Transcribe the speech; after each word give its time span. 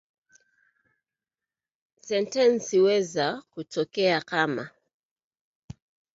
Sentensi 2.01 2.79
huweza 2.79 3.41
kutokea 3.53 4.21
kama; 4.21 4.69